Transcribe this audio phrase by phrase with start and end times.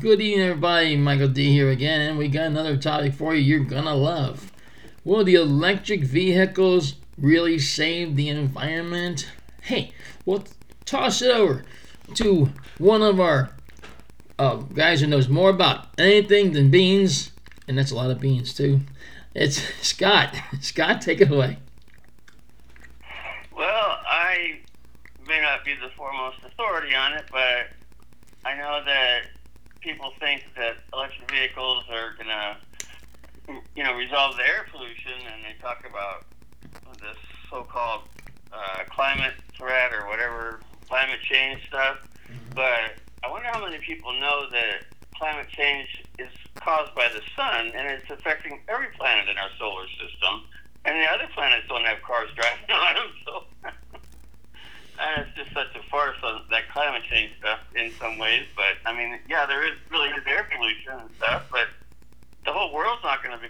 [0.00, 0.96] Good evening, everybody.
[0.96, 4.50] Michael D here again, and we got another topic for you you're gonna love.
[5.04, 9.30] Will the electric vehicles really save the environment?
[9.60, 9.92] Hey,
[10.24, 10.44] we'll
[10.86, 11.66] toss it over
[12.14, 13.50] to one of our
[14.38, 17.32] uh, guys who knows more about anything than beans,
[17.68, 18.80] and that's a lot of beans too.
[19.34, 20.34] It's Scott.
[20.62, 21.58] Scott, take it away.
[23.54, 24.60] Well, I
[25.28, 27.68] may not be the foremost authority on it, but
[28.46, 29.24] I know that
[29.80, 32.56] people think that electric vehicles are going to,
[33.74, 36.24] you know, resolve the air pollution, and they talk about
[37.00, 37.16] this
[37.50, 38.02] so-called
[38.52, 41.98] uh, climate threat or whatever climate change stuff.
[42.54, 44.84] But I wonder how many people know that
[45.16, 49.86] climate change is caused by the sun, and it's affecting every planet in our solar
[49.88, 50.44] system.
[50.84, 53.44] And the other planets don't have cars driving on them, so
[55.00, 58.46] and it's just such a farce on that climate change stuff in some ways.
[58.54, 61.68] But I mean, yeah, there is really is air pollution and stuff, but
[62.44, 63.48] the whole world's not going to be,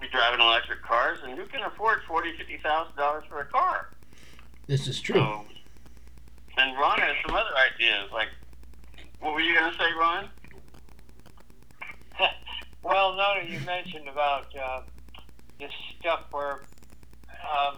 [0.00, 3.88] be driving electric cars, and who can afford forty, fifty thousand dollars for a car?
[4.66, 5.14] This is true.
[5.14, 5.44] So,
[6.58, 8.10] and Ron has some other ideas.
[8.12, 8.28] Like,
[9.20, 10.28] what were you going to say, Ron?
[12.82, 14.80] well, now that you mentioned about uh,
[15.60, 16.60] this stuff where
[17.46, 17.76] um,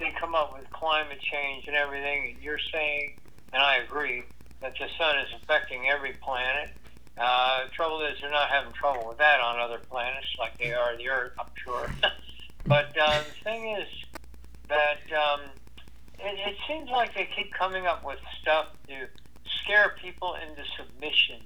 [0.00, 3.12] they come up with climate change and everything, and you're saying,
[3.52, 4.24] and I agree,
[4.62, 6.70] that the sun is affecting every planet.
[7.16, 10.96] Uh, trouble is, they're not having trouble with that on other planets like they are
[10.96, 11.90] the Earth, I'm sure.
[12.66, 13.88] but uh, the thing is
[14.68, 15.40] that um,
[16.18, 19.06] it, it seems like they keep coming up with stuff to
[19.62, 21.40] scare people into submission,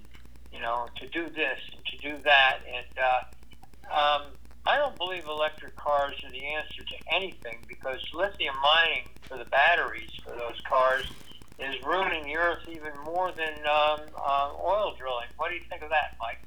[0.53, 2.59] you know, to do this and to do that.
[2.67, 4.23] And uh, um,
[4.67, 9.45] I don't believe electric cars are the answer to anything because lithium mining for the
[9.45, 11.05] batteries for those cars
[11.59, 15.27] is ruining the earth even more than um, uh, oil drilling.
[15.37, 16.39] What do you think of that, Mike?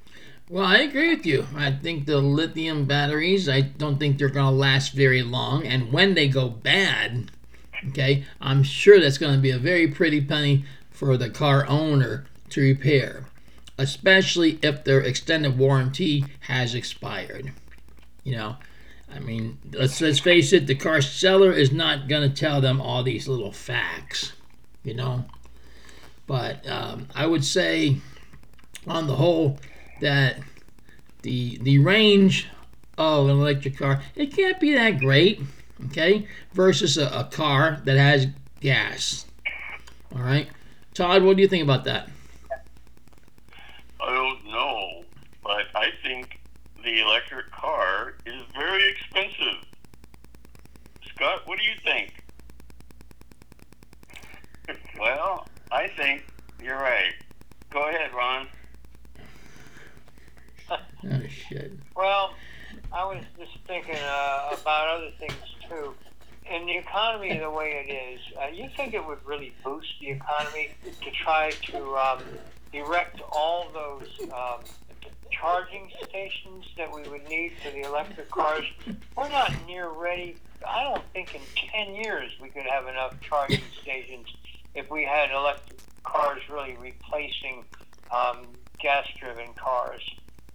[0.50, 1.46] Well, I agree with you.
[1.56, 5.66] I think the lithium batteries, I don't think they're going to last very long.
[5.66, 7.32] And when they go bad,
[7.90, 12.26] okay, I'm sure that's going to be a very pretty penny for the car owner
[12.50, 13.26] to repair,
[13.78, 17.52] especially if their extended warranty has expired.
[18.28, 18.58] You know,
[19.10, 22.82] I mean, let's let's face it, the car seller is not going to tell them
[22.82, 24.34] all these little facts,
[24.84, 25.24] you know.
[26.26, 27.96] But um, I would say,
[28.86, 29.60] on the whole,
[30.02, 30.42] that
[31.22, 32.50] the the range
[32.98, 35.40] of an electric car it can't be that great,
[35.86, 38.28] okay, versus a, a car that has
[38.60, 39.26] gas.
[40.14, 40.50] All right,
[40.94, 42.10] Todd, what do you think about that?
[44.02, 45.06] I don't know,
[45.42, 46.42] but I think
[46.88, 49.62] the electric car is very expensive.
[51.14, 52.14] Scott, what do you think?
[55.00, 56.26] well, I think
[56.64, 57.14] you're right.
[57.72, 58.48] Go ahead, Ron.
[60.72, 61.74] oh shit.
[61.94, 62.34] Well,
[62.94, 65.34] I was just thinking uh, about other things
[65.68, 65.94] too.
[66.50, 70.12] In the economy the way it is, uh, you think it would really boost the
[70.12, 72.24] economy to try to um,
[72.72, 74.64] erect all those um,
[75.40, 78.66] charging stations that we would need for the electric cars?
[79.16, 80.36] We're not near ready.
[80.68, 81.42] I don't think in
[81.74, 84.28] 10 years we could have enough charging stations
[84.76, 87.64] if we had electric cars really replacing
[88.12, 88.48] um,
[88.80, 90.02] gas driven cars.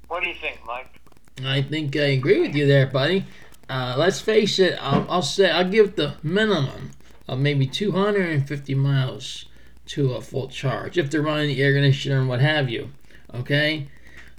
[0.09, 1.00] What do you think, Mike?
[1.44, 3.25] I think I agree with you there, buddy.
[3.69, 4.76] Uh, let's face it.
[4.81, 6.91] I'll, I'll say I'll give the minimum
[7.28, 9.47] of maybe 250 miles
[9.87, 12.91] to a full charge if they're running the air conditioner and what have you.
[13.34, 13.88] Okay.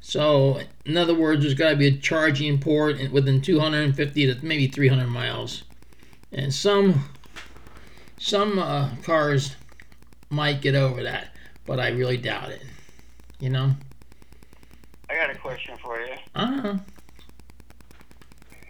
[0.05, 4.67] So, in other words, there's got to be a charging port within 250 to maybe
[4.67, 5.63] 300 miles,
[6.33, 7.05] and some
[8.19, 9.55] some uh, cars
[10.29, 11.29] might get over that,
[11.65, 12.61] but I really doubt it.
[13.39, 13.71] You know.
[15.09, 16.15] I got a question for you.
[16.35, 16.77] Uh huh.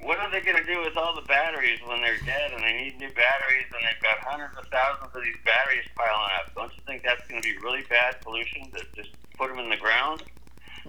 [0.03, 2.73] What are they going to do with all the batteries when they're dead and they
[2.73, 6.53] need new batteries and they've got hundreds of thousands of these batteries piling up?
[6.53, 9.71] Don't you think that's going to be really bad pollution to just put them in
[9.71, 10.21] the ground?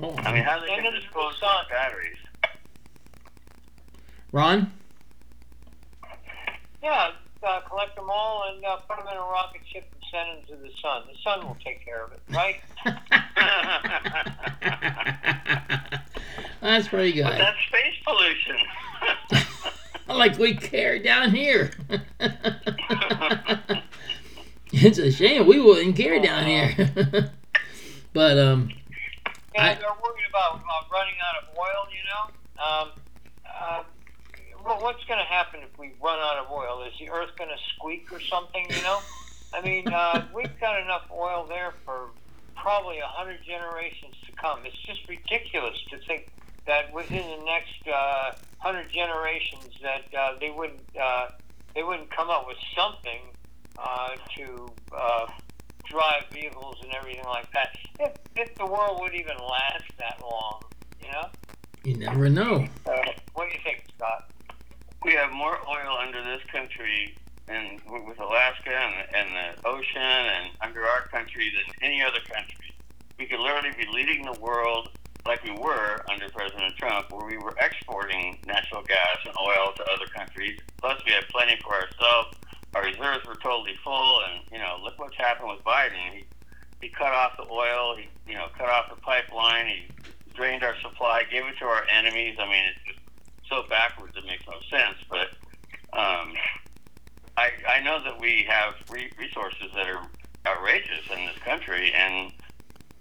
[0.03, 1.65] Oh, I mean, how are they Send going to them to the dispose of sun.
[1.71, 2.17] batteries?
[4.33, 4.73] Ron.
[6.83, 7.11] Yeah,
[7.47, 10.39] uh, collect them all and uh, put them in a rocket ship and send them
[10.49, 11.03] to the sun.
[11.11, 12.61] The sun will take care of it, right?
[16.61, 17.25] That's pretty good.
[17.25, 18.57] But that's space pollution.
[20.09, 21.71] like we care down here.
[24.73, 27.31] it's a shame we wouldn't care down here.
[28.15, 28.71] but um,
[29.55, 31.83] Yeah, I- they're worried about uh, running out of oil.
[31.91, 32.25] You know,
[32.65, 32.89] um,
[33.47, 33.83] uh,
[34.81, 36.83] what's going to happen if we run out of oil?
[36.87, 38.71] Is the Earth going to squeak or something?
[38.73, 39.03] You know,
[39.53, 42.11] I mean, uh, we've got enough oil there for
[42.57, 44.61] probably a hundred generations to come.
[44.67, 46.25] It's just ridiculous to think
[46.67, 51.27] that within the next uh, hundred generations that uh, they wouldn't uh,
[51.75, 53.21] they wouldn't come up with something
[53.79, 55.27] uh, to uh,
[55.95, 57.77] drive vehicles and everything like that.
[58.01, 60.61] If, if the world would even last that long,
[61.01, 61.29] you know.
[61.85, 62.67] You never know.
[62.87, 62.97] Uh,
[63.35, 64.31] what do you think, Scott?
[65.05, 67.15] We have more oil under this country
[67.47, 72.73] and with Alaska and, and the ocean and under our country than any other country.
[73.19, 74.89] We could literally be leading the world
[75.27, 79.83] like we were under President Trump, where we were exporting natural gas and oil to
[79.93, 80.59] other countries.
[80.79, 82.37] Plus, we had plenty for ourselves.
[82.75, 85.95] Our reserves were totally full, and you know, look what's happened with Biden.
[86.13, 86.27] He
[86.81, 87.97] he cut off the oil.
[87.97, 89.67] He you know cut off the pipeline.
[89.67, 89.95] He
[90.35, 92.37] drained our supply, gave it to our enemies.
[92.39, 92.99] I mean, it's just
[93.49, 94.99] so backwards it makes no sense.
[95.09, 95.31] But
[95.97, 96.35] um,
[97.37, 100.03] I I know that we have re- resources that are
[100.47, 102.33] outrageous in this country, and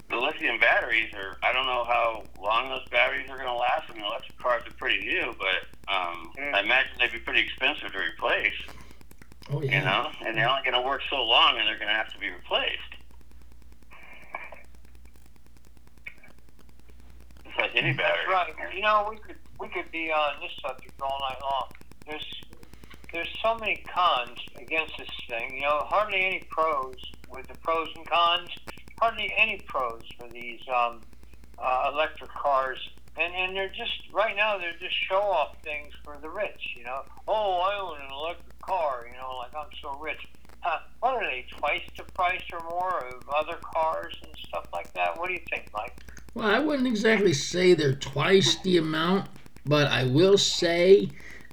[0.10, 3.90] the lithium batteries are I don't know how long those batteries are going to last.
[3.90, 7.92] I mean, electric cars are pretty new, but um, I imagine they'd be pretty expensive
[7.92, 8.54] to replace.
[9.52, 9.80] Oh yeah.
[9.80, 12.12] You know, and they're only going to work so long, and they're going to have
[12.14, 12.80] to be replaced.
[17.46, 18.26] It's like any battery.
[18.30, 18.54] Right.
[18.74, 21.68] You know, we could we could be on this subject all night long.
[22.08, 22.42] There's
[23.12, 25.56] there's so many cons against this thing.
[25.56, 26.96] You know, hardly any pros
[27.30, 28.50] with the pros and cons.
[29.00, 31.02] Hardly any pros for these um,
[31.60, 32.80] uh, electric cars,
[33.18, 36.76] and and they're just right now they're just show off things for the rich.
[36.78, 39.06] You know, oh I own an electric car.
[39.08, 40.20] You know, like I'm so rich.
[40.64, 44.94] Uh, what are they twice the price or more of other cars and stuff like
[44.94, 45.20] that?
[45.20, 45.94] What do you think, Mike?
[46.34, 49.30] Well, I wouldn't exactly say they're twice the amount,
[49.66, 51.10] but I will say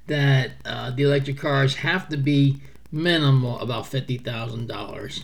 [0.07, 2.61] that uh, the electric cars have to be
[2.91, 5.23] minimal about fifty thousand dollars,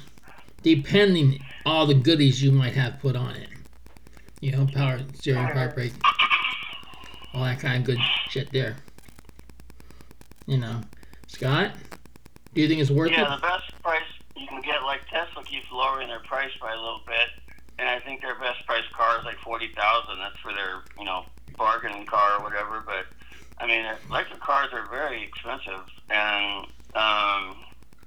[0.62, 3.50] depending all the goodies you might have put on it.
[4.42, 5.94] You know, power steering, power brake,
[7.34, 8.00] all that kind of good
[8.30, 8.78] shit there.
[10.46, 10.82] You know,
[11.28, 11.74] Scott,
[12.54, 13.30] do you think it's worth Yeah, it?
[13.30, 14.02] Yeah, the best price
[14.36, 17.28] you can get, like Tesla keeps lowering their price by a little bit,
[17.78, 20.20] and I think their best price car is like forty thousand.
[20.20, 21.26] That's for their you know
[21.58, 22.82] bargain car or whatever.
[22.86, 23.06] But
[23.60, 26.66] I mean, electric cars are very expensive, and
[26.96, 27.58] um,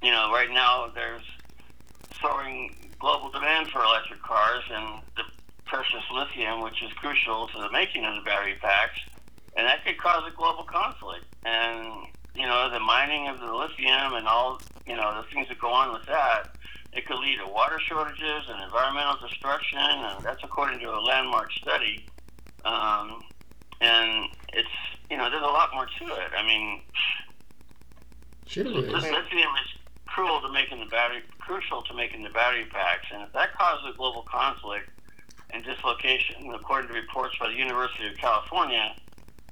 [0.03, 1.23] you know right now there's
[2.21, 5.23] soaring global demand for electric cars and the
[5.65, 8.99] precious lithium, which is crucial to the making of the battery packs,
[9.57, 11.25] and that could cause a global conflict.
[11.45, 15.59] And you know, the mining of the lithium and all, you know, the things that
[15.59, 16.45] go on with that,
[16.93, 21.53] it could lead to water shortages and environmental destruction, and that's according to a landmark
[21.53, 22.07] study.
[22.65, 23.23] Um,
[23.81, 24.69] and it's,
[25.11, 26.31] you know, there's a lot more to it.
[26.37, 26.83] I mean,
[28.47, 28.75] Sure is.
[28.75, 29.13] lithium
[29.63, 33.57] is cruel to making the battery, crucial to making the battery packs, and if that
[33.57, 34.89] causes a global conflict
[35.51, 38.95] and dislocation, according to reports by the University of California,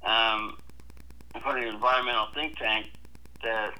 [0.05, 0.57] um,
[1.33, 2.87] to an environmental think tank,
[3.43, 3.71] that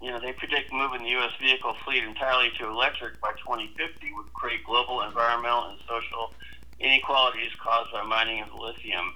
[0.00, 1.32] you know they predict moving the U.S.
[1.40, 3.74] vehicle fleet entirely to electric by 2050
[4.16, 6.32] would create global environmental and social
[6.80, 9.14] inequalities caused by mining of lithium.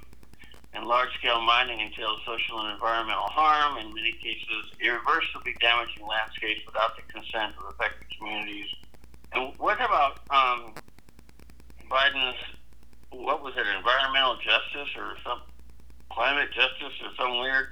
[0.75, 6.97] And large-scale mining entails social and environmental harm, in many cases irreversibly damaging landscapes without
[6.97, 8.73] the consent of affected communities.
[9.37, 10.81] And what about um,
[11.93, 12.41] Biden's,
[13.13, 15.45] what was it, environmental justice or some
[16.15, 17.69] climate justice or some weird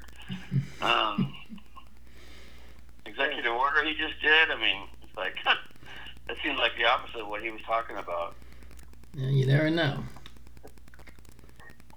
[0.80, 1.34] um,
[3.06, 4.50] executive order he just did?
[4.50, 8.34] I mean, it's like, that seems like the opposite of what he was talking about.
[9.14, 10.02] Yeah, you never know.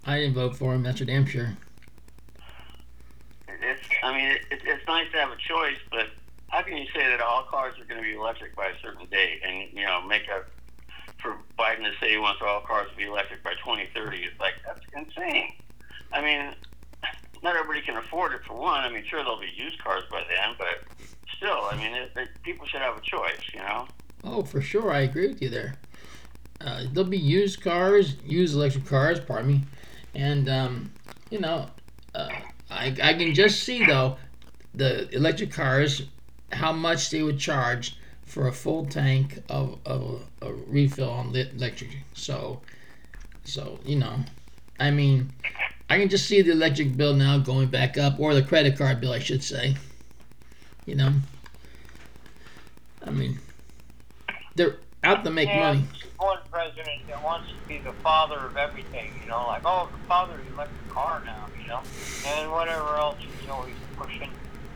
[0.05, 0.83] I didn't vote for him.
[0.83, 1.55] That's for damn sure.
[3.47, 6.07] It's, I mean, it, it's nice to have a choice, but
[6.49, 9.07] how can you say that all cars are going to be electric by a certain
[9.09, 10.43] date, and you know, make a
[11.21, 14.17] for Biden to say he wants all cars to be electric by 2030?
[14.17, 15.53] It's like that's insane.
[16.13, 16.53] I mean,
[17.41, 18.81] not everybody can afford it for one.
[18.81, 22.29] I mean, sure there'll be used cars by then, but still, I mean, it, it,
[22.43, 23.87] people should have a choice, you know.
[24.23, 24.91] Oh, for sure.
[24.91, 25.75] I agree with you there.
[26.61, 29.61] Uh, there'll be used cars, used electric cars, pardon me.
[30.15, 30.91] And, um,
[31.29, 31.67] you know,
[32.15, 32.29] uh,
[32.69, 34.17] I, I can just see, though,
[34.73, 36.03] the electric cars,
[36.51, 41.49] how much they would charge for a full tank of, of a refill on the
[41.51, 41.89] electric.
[42.13, 42.61] So,
[43.43, 44.19] so, you know,
[44.79, 45.33] I mean,
[45.89, 49.01] I can just see the electric bill now going back up, or the credit card
[49.01, 49.75] bill, I should say.
[50.85, 51.13] You know,
[53.05, 53.39] I mean,
[54.55, 55.83] they're out to make money.
[56.17, 60.07] one president that wants to be the father of everything, you know, like, oh, the
[60.07, 61.81] father of the electric car now, you know,
[62.27, 64.29] and whatever else he's always pushing.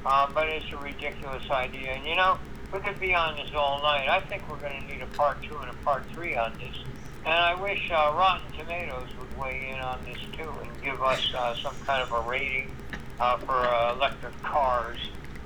[0.06, 1.92] Uh, but it's a ridiculous idea.
[1.92, 2.38] And, you know,
[2.74, 4.08] we could be on this all night.
[4.10, 6.78] I think we're going to need a part two and a part three on this.
[7.28, 11.34] And I wish uh, Rotten Tomatoes would weigh in on this too and give us
[11.36, 12.72] uh, some kind of a rating
[13.20, 14.98] uh, for uh, electric cars.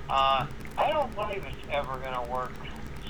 [0.08, 0.46] Uh,
[0.78, 2.52] I don't believe it's ever going to work.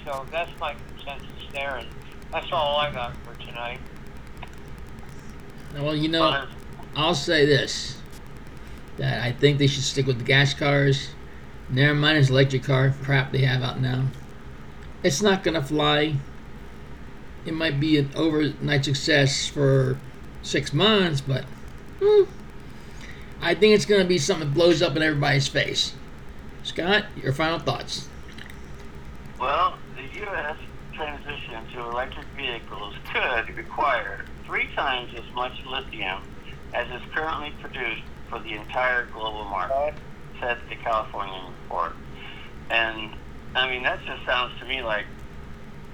[0.06, 1.88] So that's my consensus there, and
[2.32, 3.82] that's all I got for tonight.
[5.76, 6.46] Well, you know,
[6.96, 7.98] I'll say this:
[8.96, 11.10] that I think they should stick with the gas cars.
[11.70, 14.06] Never mind this electric car crap they have out now.
[15.04, 16.16] It's not gonna fly.
[17.46, 19.98] It might be an overnight success for
[20.44, 21.46] six months, but
[22.02, 22.24] hmm,
[23.42, 25.94] I think it's gonna be something that blows up in everybody's face.
[26.64, 28.08] Scott, your final thoughts?
[29.40, 30.58] Well, the U.S.
[30.94, 36.20] transition to electric vehicles could require three times as much lithium
[36.74, 39.96] as is currently produced for the entire global market,
[40.40, 41.94] said the California report.
[42.70, 43.12] And,
[43.56, 45.06] I mean, that just sounds to me like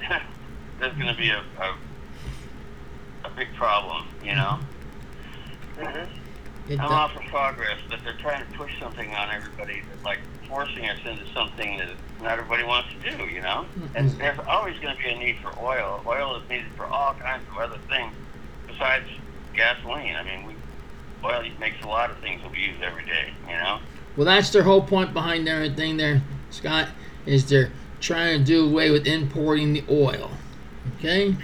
[0.79, 1.75] there's going to be a, a,
[3.25, 4.59] a big problem, you know?
[5.77, 6.13] Mm-hmm.
[6.71, 10.19] I'm do- all for progress, but they're trying to push something on everybody, like
[10.49, 11.89] forcing us into something that
[12.21, 13.65] not everybody wants to do, you know?
[13.95, 14.17] And Mhm.
[14.17, 16.01] there's always going to be a need for oil.
[16.05, 18.13] Oil is needed for all kinds of other things
[18.67, 19.05] besides
[19.55, 20.15] gasoline.
[20.15, 20.53] I mean, we,
[21.23, 23.79] oil makes a lot of things that we use every day, you know?
[24.15, 26.89] Well, that's their whole point behind everything there, Scott,
[27.25, 30.31] is they're trying to do away with importing the oil.
[30.97, 31.35] Okay?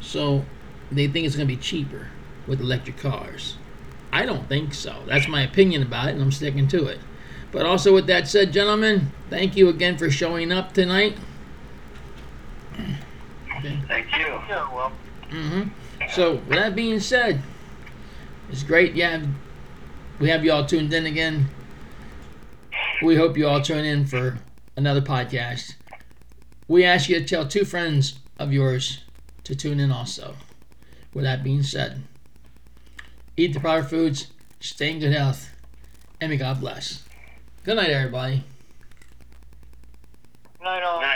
[0.00, 0.44] So
[0.90, 2.08] they think it's going to be cheaper
[2.46, 3.56] with electric cars.
[4.12, 5.02] I don't think so.
[5.06, 6.98] That's my opinion about it, and I'm sticking to it.
[7.52, 11.16] But also, with that said, gentlemen, thank you again for showing up tonight.
[13.58, 13.78] Okay.
[13.88, 14.26] Thank you.
[14.48, 14.92] Yeah, well,
[15.28, 15.62] hmm
[16.10, 17.42] So, with that being said,
[18.50, 18.94] it's great.
[18.94, 19.22] Yeah,
[20.18, 21.48] we have you all tuned in again.
[23.02, 24.38] We hope you all tune in for
[24.76, 25.74] another podcast.
[26.68, 29.04] We ask you to tell two friends of yours
[29.44, 30.34] to tune in also.
[31.12, 32.02] With that being said,
[33.36, 34.28] eat the proper foods,
[34.60, 35.50] stay in good health,
[36.20, 37.04] and may God bless.
[37.64, 38.44] Good night, everybody.
[40.62, 41.00] night all.
[41.00, 41.06] Night.